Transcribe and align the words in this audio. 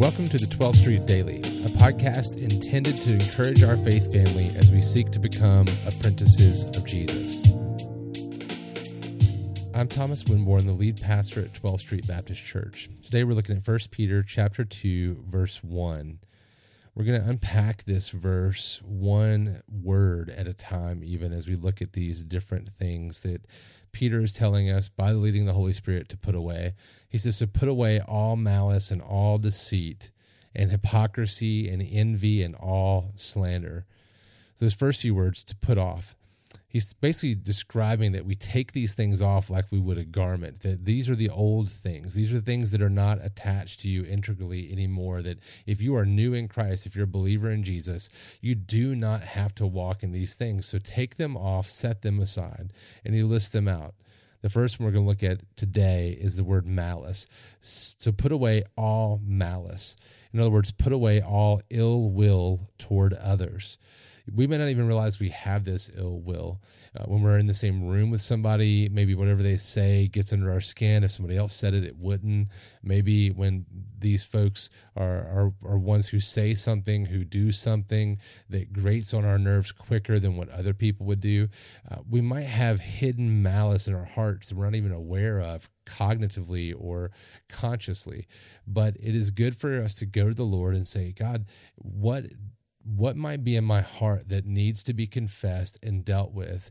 Welcome 0.00 0.30
to 0.30 0.38
the 0.38 0.46
12th 0.46 0.76
Street 0.76 1.04
Daily, 1.04 1.40
a 1.40 1.68
podcast 1.76 2.38
intended 2.38 2.96
to 3.02 3.12
encourage 3.12 3.62
our 3.62 3.76
faith 3.76 4.10
family 4.10 4.50
as 4.56 4.70
we 4.70 4.80
seek 4.80 5.10
to 5.10 5.18
become 5.18 5.66
apprentices 5.86 6.64
of 6.64 6.86
Jesus. 6.86 7.46
I'm 9.74 9.88
Thomas 9.88 10.24
Winborn, 10.24 10.64
the 10.64 10.72
lead 10.72 11.02
pastor 11.02 11.40
at 11.42 11.52
12th 11.52 11.80
Street 11.80 12.06
Baptist 12.06 12.42
Church. 12.42 12.88
Today 13.02 13.24
we're 13.24 13.34
looking 13.34 13.58
at 13.58 13.68
1 13.68 13.78
Peter 13.90 14.22
chapter 14.22 14.64
2, 14.64 15.24
verse 15.28 15.62
1. 15.62 16.18
We're 16.94 17.04
going 17.04 17.22
to 17.22 17.28
unpack 17.28 17.84
this 17.84 18.10
verse 18.10 18.82
one 18.84 19.62
word 19.68 20.28
at 20.30 20.48
a 20.48 20.52
time, 20.52 21.02
even 21.04 21.32
as 21.32 21.46
we 21.46 21.54
look 21.54 21.80
at 21.80 21.92
these 21.92 22.22
different 22.22 22.68
things 22.68 23.20
that 23.20 23.46
Peter 23.92 24.20
is 24.20 24.32
telling 24.32 24.68
us 24.68 24.88
by 24.88 25.12
the 25.12 25.18
leading 25.18 25.42
of 25.42 25.46
the 25.48 25.52
Holy 25.54 25.72
Spirit 25.72 26.08
to 26.08 26.16
put 26.16 26.34
away. 26.34 26.74
He 27.08 27.18
says 27.18 27.38
to 27.38 27.46
put 27.46 27.68
away 27.68 28.00
all 28.00 28.36
malice 28.36 28.90
and 28.90 29.00
all 29.00 29.38
deceit 29.38 30.10
and 30.54 30.70
hypocrisy 30.70 31.68
and 31.68 31.80
envy 31.80 32.42
and 32.42 32.54
all 32.56 33.12
slander. 33.14 33.86
Those 34.58 34.74
first 34.74 35.00
few 35.00 35.14
words 35.14 35.44
to 35.44 35.56
put 35.56 35.78
off 35.78 36.16
he's 36.68 36.94
basically 36.94 37.34
describing 37.34 38.12
that 38.12 38.24
we 38.24 38.34
take 38.34 38.72
these 38.72 38.94
things 38.94 39.20
off 39.20 39.50
like 39.50 39.66
we 39.70 39.78
would 39.78 39.98
a 39.98 40.04
garment 40.04 40.60
that 40.60 40.84
these 40.84 41.10
are 41.10 41.14
the 41.14 41.28
old 41.28 41.70
things. 41.70 42.14
These 42.14 42.32
are 42.32 42.40
things 42.40 42.70
that 42.70 42.80
are 42.80 42.88
not 42.88 43.22
attached 43.22 43.80
to 43.80 43.88
you 43.88 44.04
integrally 44.04 44.70
anymore 44.72 45.20
that 45.22 45.38
if 45.66 45.82
you 45.82 45.96
are 45.96 46.06
new 46.06 46.32
in 46.32 46.48
christ 46.48 46.86
if 46.86 46.94
you're 46.94 47.04
a 47.04 47.08
believer 47.08 47.50
in 47.50 47.62
jesus 47.62 48.08
you 48.40 48.54
do 48.54 48.94
not 48.94 49.22
have 49.22 49.54
to 49.56 49.66
walk 49.66 50.02
in 50.02 50.12
these 50.12 50.34
things. 50.34 50.66
So 50.66 50.78
take 50.78 51.16
them 51.16 51.36
off 51.36 51.66
set 51.66 52.02
them 52.02 52.20
aside. 52.20 52.72
And 53.04 53.14
he 53.14 53.22
lists 53.22 53.50
them 53.50 53.68
out. 53.68 53.94
The 54.42 54.48
first 54.48 54.78
one 54.78 54.86
we're 54.86 54.92
going 54.92 55.04
to 55.04 55.08
look 55.08 55.22
at 55.22 55.44
today 55.56 56.16
is 56.18 56.36
the 56.36 56.44
word 56.44 56.66
malice. 56.66 57.26
So 57.60 58.10
put 58.10 58.32
away 58.32 58.62
all 58.76 59.20
malice. 59.22 59.96
In 60.32 60.40
other 60.40 60.50
words, 60.50 60.72
put 60.72 60.92
away 60.92 61.20
all 61.20 61.60
ill 61.68 62.08
will 62.08 62.70
toward 62.78 63.12
others 63.12 63.76
we 64.34 64.46
may 64.46 64.58
not 64.58 64.68
even 64.68 64.86
realize 64.86 65.18
we 65.18 65.30
have 65.30 65.64
this 65.64 65.90
ill 65.96 66.20
will. 66.20 66.60
Uh, 66.98 67.04
when 67.04 67.22
we're 67.22 67.38
in 67.38 67.46
the 67.46 67.54
same 67.54 67.86
room 67.86 68.10
with 68.10 68.20
somebody 68.20 68.88
maybe 68.88 69.14
whatever 69.14 69.42
they 69.42 69.56
say 69.56 70.08
gets 70.08 70.32
under 70.32 70.50
our 70.50 70.60
skin. 70.60 71.04
If 71.04 71.12
somebody 71.12 71.36
else 71.36 71.54
said 71.54 71.74
it 71.74 71.84
it 71.84 71.96
wouldn't. 71.96 72.48
Maybe 72.82 73.30
when 73.30 73.66
these 73.98 74.24
folks 74.24 74.70
are, 74.96 75.18
are, 75.18 75.52
are 75.64 75.78
ones 75.78 76.08
who 76.08 76.20
say 76.20 76.54
something 76.54 77.06
who 77.06 77.24
do 77.24 77.52
something 77.52 78.18
that 78.48 78.72
grates 78.72 79.14
on 79.14 79.24
our 79.24 79.38
nerves 79.38 79.72
quicker 79.72 80.18
than 80.18 80.36
what 80.36 80.48
other 80.48 80.74
people 80.74 81.06
would 81.06 81.20
do 81.20 81.48
uh, 81.90 81.96
we 82.08 82.20
might 82.20 82.42
have 82.42 82.80
hidden 82.80 83.42
malice 83.42 83.86
in 83.86 83.94
our 83.94 84.04
hearts 84.04 84.48
that 84.48 84.56
we're 84.56 84.64
not 84.64 84.74
even 84.74 84.92
aware 84.92 85.40
of 85.40 85.68
cognitively 85.86 86.74
or 86.76 87.10
consciously. 87.48 88.26
But 88.66 88.96
it 89.00 89.14
is 89.14 89.30
good 89.30 89.56
for 89.56 89.82
us 89.82 89.94
to 89.96 90.06
go 90.06 90.28
to 90.28 90.34
the 90.34 90.44
lord 90.44 90.74
and 90.74 90.86
say 90.86 91.12
god 91.12 91.46
what 91.76 92.26
what 92.84 93.16
might 93.16 93.44
be 93.44 93.56
in 93.56 93.64
my 93.64 93.80
heart 93.80 94.28
that 94.28 94.46
needs 94.46 94.82
to 94.84 94.94
be 94.94 95.06
confessed 95.06 95.78
and 95.82 96.04
dealt 96.04 96.32
with 96.32 96.70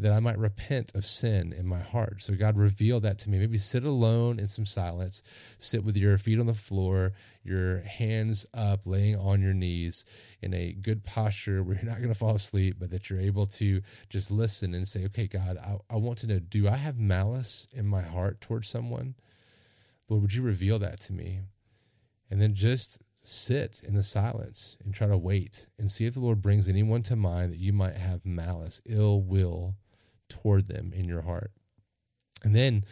that 0.00 0.12
I 0.12 0.20
might 0.20 0.38
repent 0.38 0.92
of 0.94 1.04
sin 1.04 1.52
in 1.52 1.66
my 1.66 1.80
heart. 1.80 2.22
So, 2.22 2.34
God, 2.34 2.56
reveal 2.56 3.00
that 3.00 3.18
to 3.20 3.30
me. 3.30 3.38
Maybe 3.38 3.58
sit 3.58 3.84
alone 3.84 4.38
in 4.38 4.46
some 4.46 4.64
silence, 4.64 5.22
sit 5.58 5.84
with 5.84 5.96
your 5.96 6.16
feet 6.16 6.40
on 6.40 6.46
the 6.46 6.54
floor, 6.54 7.12
your 7.44 7.80
hands 7.80 8.46
up, 8.54 8.86
laying 8.86 9.16
on 9.16 9.42
your 9.42 9.52
knees 9.52 10.06
in 10.40 10.54
a 10.54 10.72
good 10.72 11.04
posture 11.04 11.62
where 11.62 11.76
you're 11.76 11.84
not 11.84 11.98
going 11.98 12.12
to 12.12 12.18
fall 12.18 12.34
asleep, 12.34 12.76
but 12.78 12.90
that 12.90 13.10
you're 13.10 13.20
able 13.20 13.44
to 13.46 13.82
just 14.08 14.30
listen 14.30 14.74
and 14.74 14.88
say, 14.88 15.04
okay, 15.04 15.26
God, 15.26 15.58
I, 15.58 15.76
I 15.94 15.96
want 15.96 16.18
to 16.20 16.26
know 16.26 16.38
do 16.38 16.66
I 16.66 16.76
have 16.76 16.98
malice 16.98 17.68
in 17.74 17.86
my 17.86 18.02
heart 18.02 18.40
towards 18.40 18.68
someone? 18.68 19.16
Lord, 20.08 20.22
would 20.22 20.34
you 20.34 20.42
reveal 20.42 20.78
that 20.78 21.00
to 21.00 21.12
me? 21.12 21.40
And 22.30 22.40
then 22.40 22.54
just 22.54 23.00
sit 23.20 23.80
in 23.84 23.94
the 23.94 24.02
silence 24.02 24.76
and 24.84 24.94
try 24.94 25.06
to 25.06 25.18
wait 25.18 25.66
and 25.78 25.90
see 25.90 26.06
if 26.06 26.14
the 26.14 26.20
Lord 26.20 26.40
brings 26.40 26.68
anyone 26.68 27.02
to 27.04 27.16
mind 27.16 27.52
that 27.52 27.58
you 27.58 27.72
might 27.72 27.96
have 27.96 28.24
malice, 28.24 28.80
ill 28.86 29.20
will 29.20 29.76
toward 30.28 30.66
them 30.66 30.92
in 30.94 31.04
your 31.04 31.22
heart. 31.22 31.52
And 32.42 32.54
then 32.54 32.84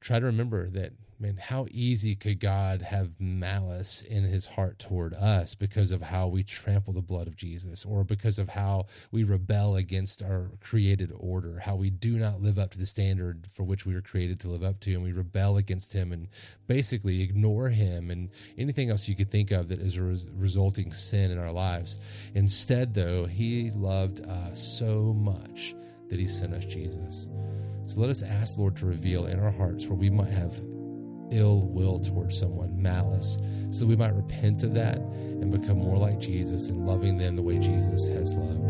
try 0.00 0.18
to 0.18 0.26
remember 0.26 0.68
that 0.70 0.92
man, 1.18 1.36
how 1.36 1.66
easy 1.70 2.14
could 2.14 2.40
God 2.40 2.82
have 2.82 3.18
malice 3.18 4.02
in 4.02 4.24
his 4.24 4.46
heart 4.46 4.78
toward 4.78 5.14
us 5.14 5.54
because 5.54 5.90
of 5.90 6.02
how 6.02 6.26
we 6.26 6.42
trample 6.42 6.92
the 6.92 7.00
blood 7.00 7.26
of 7.26 7.36
Jesus 7.36 7.84
or 7.84 8.04
because 8.04 8.38
of 8.38 8.50
how 8.50 8.86
we 9.10 9.24
rebel 9.24 9.76
against 9.76 10.22
our 10.22 10.50
created 10.60 11.12
order, 11.16 11.60
how 11.60 11.74
we 11.74 11.90
do 11.90 12.18
not 12.18 12.42
live 12.42 12.58
up 12.58 12.70
to 12.72 12.78
the 12.78 12.86
standard 12.86 13.46
for 13.50 13.62
which 13.62 13.86
we 13.86 13.94
were 13.94 14.02
created 14.02 14.38
to 14.40 14.48
live 14.48 14.62
up 14.62 14.80
to, 14.80 14.92
and 14.92 15.02
we 15.02 15.12
rebel 15.12 15.56
against 15.56 15.94
him 15.94 16.12
and 16.12 16.28
basically 16.66 17.22
ignore 17.22 17.70
him 17.70 18.10
and 18.10 18.28
anything 18.58 18.90
else 18.90 19.08
you 19.08 19.16
could 19.16 19.30
think 19.30 19.50
of 19.50 19.68
that 19.68 19.80
is 19.80 19.96
a 19.96 20.02
res- 20.02 20.26
resulting 20.34 20.92
sin 20.92 21.30
in 21.30 21.38
our 21.38 21.52
lives. 21.52 21.98
Instead, 22.34 22.92
though, 22.94 23.24
he 23.24 23.70
loved 23.70 24.20
us 24.26 24.60
so 24.60 25.14
much 25.14 25.74
that 26.08 26.18
he 26.18 26.28
sent 26.28 26.52
us 26.52 26.64
Jesus. 26.64 27.28
So 27.86 28.00
let 28.00 28.10
us 28.10 28.22
ask 28.22 28.58
Lord 28.58 28.76
to 28.76 28.86
reveal 28.86 29.26
in 29.26 29.40
our 29.40 29.50
hearts 29.50 29.86
where 29.86 29.96
we 29.96 30.10
might 30.10 30.30
have 30.30 30.60
ill 31.30 31.66
will 31.68 31.98
towards 31.98 32.38
someone, 32.38 32.80
malice, 32.80 33.38
so 33.70 33.80
that 33.80 33.86
we 33.86 33.96
might 33.96 34.14
repent 34.14 34.62
of 34.62 34.74
that 34.74 34.98
and 34.98 35.50
become 35.50 35.78
more 35.78 35.98
like 35.98 36.18
Jesus 36.18 36.68
and 36.68 36.86
loving 36.86 37.18
them 37.18 37.36
the 37.36 37.42
way 37.42 37.58
Jesus 37.58 38.08
has 38.08 38.34
loved. 38.34 38.65